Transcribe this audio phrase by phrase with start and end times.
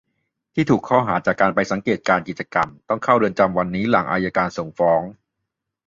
[0.53, 5.01] ที่ถูกข้อหาจากการไปสังเกตการณ์กิจกรรม ตัองเข้าเรือนจำวันนี้หลังอัยการส่งฟ้อง